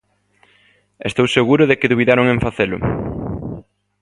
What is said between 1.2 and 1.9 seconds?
seguro de que